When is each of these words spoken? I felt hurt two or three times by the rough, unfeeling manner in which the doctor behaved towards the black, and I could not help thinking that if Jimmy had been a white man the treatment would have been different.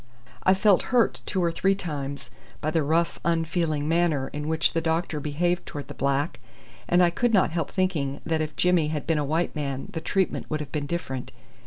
I 0.41 0.55
felt 0.55 0.81
hurt 0.89 1.21
two 1.27 1.43
or 1.43 1.51
three 1.51 1.75
times 1.75 2.31
by 2.59 2.71
the 2.71 2.81
rough, 2.81 3.19
unfeeling 3.23 3.87
manner 3.87 4.29
in 4.29 4.47
which 4.47 4.73
the 4.73 4.81
doctor 4.81 5.19
behaved 5.19 5.67
towards 5.67 5.89
the 5.89 5.93
black, 5.93 6.39
and 6.89 7.03
I 7.03 7.11
could 7.11 7.35
not 7.35 7.51
help 7.51 7.69
thinking 7.69 8.19
that 8.25 8.41
if 8.41 8.55
Jimmy 8.55 8.87
had 8.87 9.05
been 9.05 9.19
a 9.19 9.23
white 9.23 9.55
man 9.55 9.89
the 9.91 10.01
treatment 10.01 10.49
would 10.49 10.59
have 10.59 10.71
been 10.71 10.87
different. 10.87 11.29